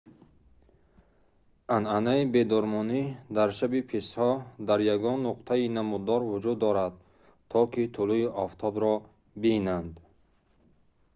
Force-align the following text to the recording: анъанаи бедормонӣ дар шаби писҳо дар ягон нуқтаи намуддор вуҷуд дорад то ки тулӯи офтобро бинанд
анъанаи 1.75 2.23
бедормонӣ 2.33 3.03
дар 3.37 3.49
шаби 3.57 3.79
писҳо 3.89 4.31
дар 4.67 4.79
ягон 4.95 5.17
нуқтаи 5.27 5.67
намуддор 5.77 6.21
вуҷуд 6.29 6.57
дорад 6.65 6.93
то 7.51 7.59
ки 7.71 7.83
тулӯи 7.93 8.25
офтобро 8.45 8.93
бинанд 9.41 9.91